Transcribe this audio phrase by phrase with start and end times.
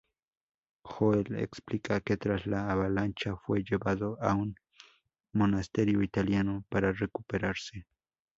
[0.81, 4.55] Joel explica que tras la avalancha fue llevado a un
[5.31, 7.85] monasterio italiano para recuperarse.